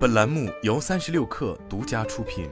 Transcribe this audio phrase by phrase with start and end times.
[0.00, 2.48] 本栏目由三十六氪独家出品。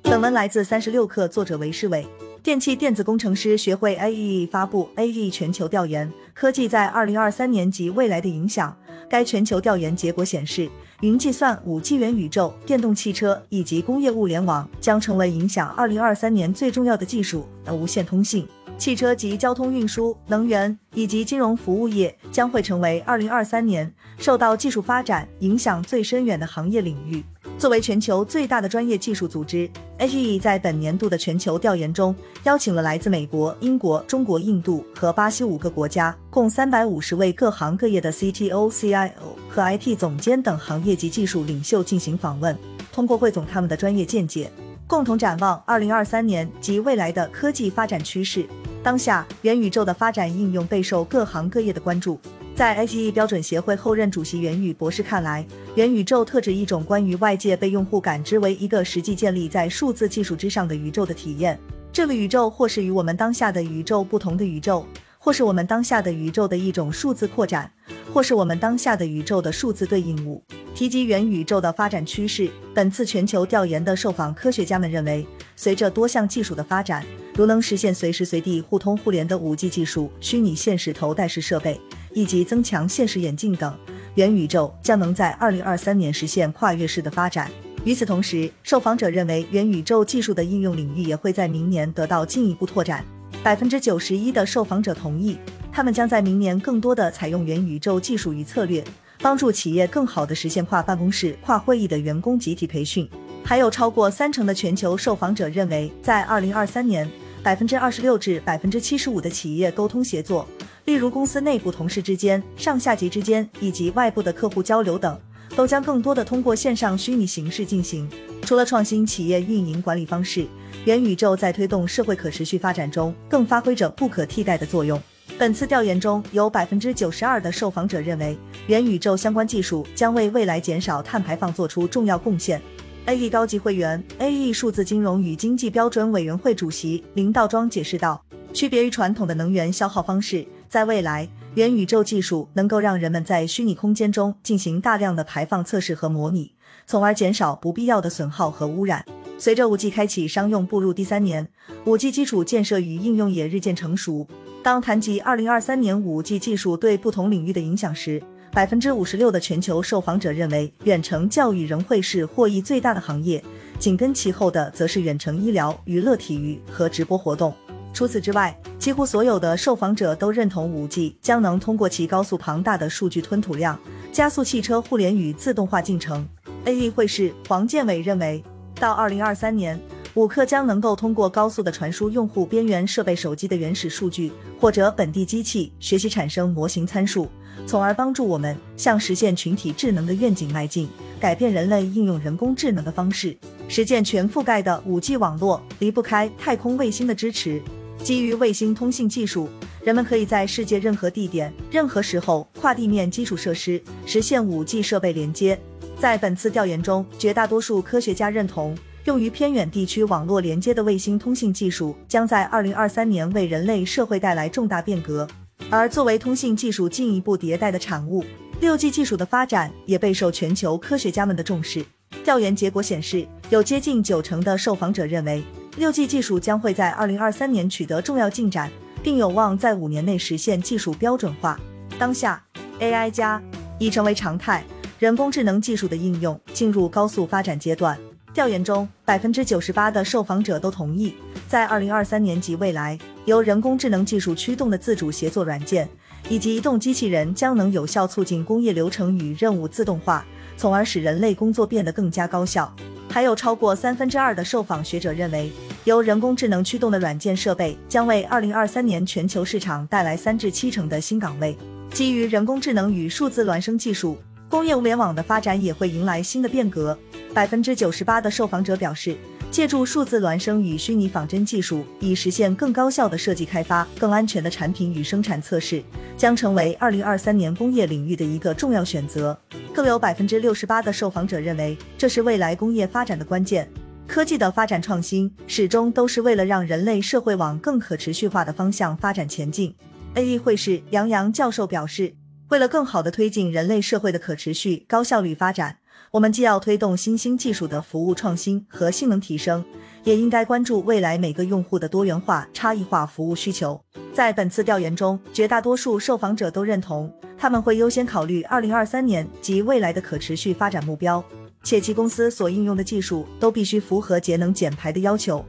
[0.00, 2.06] 本文来自三十六氪，作者韦世伟。
[2.42, 8.74] 电气电子工程师学会 AE 发布 AEE 全球调研：科技在二零二三年及未来的影响。
[9.10, 10.70] 该全球调研结果显示，
[11.02, 17.46] 云计算、五 G 元宇宙、电动汽车以及工业物联网将成为影响二零二三年最重要的技术。
[17.66, 18.48] 而无线通信。
[18.82, 23.88] 汽车及交通运输、能源以及金融服务业将会成为二零二三年
[24.18, 27.24] 受到技术发展影响最深远的行业领域。
[27.56, 39.12] 作为全球最大的专业技术组织，HEE 在本年度的全球调研中，邀请了来自美国、英国、中国、印度和巴西五个国家，共三百五十位各行各业的 CTO、CIO
[39.48, 42.58] 和 IT 总监等行业及技术领袖进行访问，
[42.92, 44.50] 通过汇总他们的专业见解，
[44.88, 48.44] 共同展望二零二三年及未来的科技发展趋势。
[48.82, 52.18] 当下，元宇宙的发展应用备受各行各业的关注。
[52.56, 55.46] 在 AEE 标准协会后任主席袁宇博士看来，
[55.76, 61.56] 元宇宙特指一种关于外界被用户感知为一个实际建立在数字技术之上的宇宙的体验。
[61.92, 64.84] 这个宇宙或是与我们当下的宇宙不同的宇宙，
[65.16, 67.70] 或是我们当下的宇宙的一种数字扩展，
[68.12, 70.42] 或是我们当下的宇宙的数字对应物。
[70.74, 75.24] 提及元宇宙的发展趋势，本次全球调研的受访科学家们认为，
[75.62, 77.06] 随着多项技术的发展。
[77.36, 81.80] 如能实现随时随地互通互联的 5G 技术、虚拟现实头戴式设备
[82.12, 83.72] 以及增强现实眼镜等，
[84.16, 87.48] 元宇宙将能在2023年实现跨越式的发展。
[87.84, 93.04] 与此同时，受访者认为元宇宙技术的应用领域也会在明年得到进一步拓展。
[93.44, 95.38] 百分之九十一的受访者同意，
[95.70, 98.82] 他们将在明年更多的采用元宇宙技术与策略，
[99.20, 103.08] 帮助企业更好的实现跨办公室、跨会议的员工集体培训。
[103.44, 107.10] 还有超过三成的全球受访者认为，在2023年。
[107.44, 110.46] 百分之二十六至百分之七十五的企业沟通协作，
[110.84, 115.20] 例如公司内部同事之间、上下级之间以及外部的客户交流等，
[115.56, 118.08] 都将更多的通过线上虚拟形式进行。
[118.42, 120.46] 除了创新企业运营管理方式，
[120.84, 125.02] 元宇宙在推动社会可持续发展中更发挥着不可替代的作用。
[125.36, 128.38] 本次调研中有百分之九十二的受访者认为，
[128.68, 132.62] 元宇宙相关技术将为未来减少碳排放做出重要贡献。
[133.04, 138.24] AE 高级会员、AE 数字金融与经济标准委员会主席林道庄解释道
[138.54, 146.52] ：“区别于传统的能源消耗方式，在未来，元宇宙技术能够让人们在虚拟空间中进行大量的排放测试和模拟，
[146.86, 149.04] 从而减少不必要的损耗和污染。
[149.36, 151.48] 随着 5G 开启商用步入第三年
[151.84, 154.24] ，5G 基础建设与应用也日渐成熟。
[154.62, 163.42] 当谈及2023年 5G 技术对不同领域的影响时，”百分之五十六的全球受访者认为，远程教育仍会是获益最大的行业，
[163.78, 167.54] 紧跟其后的则是远程医疗、娱乐体育和直播活动。
[167.94, 173.78] 除此之外，几乎所有的受访者都认同五 G 将能通过其高速庞大的数据吞吐量，
[174.12, 176.28] 加速汽车互联与自动化进程。
[176.66, 179.80] AE 会士黄建伟认为，到二零二三年，
[180.12, 184.30] 五克将能够通过高速的传输用户边缘设备手机的原始数据
[184.60, 187.26] 或者本地机器学习产生模型参数。
[187.66, 190.88] 从而帮助我们向实现群体智能的愿景迈进，
[191.20, 193.36] 改变人类应用人工智能的方式，
[193.68, 197.62] 实现全覆盖的五 G 网络，离不开太空卫星的支持。
[198.02, 199.48] 基于卫星通信技术，
[199.84, 205.58] 人们可以在世界任何地点、任何时候跨地面基础设施实现五 G 设备连接。
[205.98, 215.28] 在本次调研中，绝大多数科学家认同，用于偏远地区网络连接的卫星通信技术将在二零二三年为人类社会带来重大变革。
[215.70, 218.24] 而作为通信技术进一步迭代的产物，
[218.60, 221.84] 六 G 技术的发展也备受全球科学家们的重视。
[222.22, 225.42] 调研结果显示，有接近九成的受访者认为，
[225.76, 228.70] 六 G 技术将会在二零二三年取得重要进展，
[229.02, 231.58] 并有望在五年内实现技术标准化。
[231.98, 232.42] 当下
[232.78, 233.42] ，AI 加
[233.78, 234.62] 已成为常态，
[234.98, 237.98] 人工智能技术的应用进入高速发展阶段。
[238.34, 241.14] 调研中，百分之九十八的受访者都同意，
[241.46, 242.98] 在二零二三年及未来。
[243.26, 245.88] 由人工智能技术驱动的自主协作软件
[246.28, 250.24] 以及移动机器人将能有效促进工业流程与任务自动化，
[250.56, 252.74] 从而使人类工作变得更加高效。
[253.10, 255.52] 还有超过三分之二的受访学者认为，
[255.84, 261.54] 由人工智能驱动的软件设备将为二零二三年全球市场带来三至七成的新岗位。
[261.92, 264.16] 基于人工智能与数字孪生技术，
[264.48, 266.98] 工业物联网的发展也会迎来新的变革。
[267.34, 269.16] 百分之九十八的受访者表示。
[269.50, 275.84] 借助数字孪生与虚拟仿真技术，以实现更高效的设计开发、更安全的产品与生产测试，
[276.16, 279.38] 将成为二零二三年工业领域的一个重要选择。
[279.74, 283.70] 更有百分之六十八的受访者认为，这是未来工业发展的关键。
[284.08, 289.74] 科技的发展创新始终都是为了让人类社会往更可持续化的方向发展前进。
[290.14, 292.14] AE 会士杨洋教授表示。
[292.48, 295.78] 为了更好地推进人类社会的可持续、高效率发展，
[296.10, 299.64] 我们既要推动新兴技术的服务创新和性能提升，
[300.04, 303.80] 也应该关注未来每个用户的多元化、差异化服务需求。
[304.12, 311.24] 在本次调研中，绝大多数受访者都认同，他们会优先考虑2023年及未来的可持续发展目标，
[311.62, 315.44] 且其公司所应用的技术都必须符合节能减排的要求。